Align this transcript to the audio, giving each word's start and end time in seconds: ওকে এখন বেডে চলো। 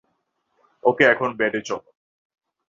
ওকে 0.83 1.03
এখন 1.05 1.29
বেডে 1.37 1.61
চলো। 1.61 1.89